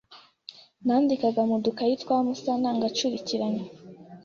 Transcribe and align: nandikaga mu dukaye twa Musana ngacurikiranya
nandikaga 0.85 1.41
mu 1.49 1.57
dukaye 1.65 1.93
twa 2.03 2.17
Musana 2.25 2.69
ngacurikiranya 2.77 3.63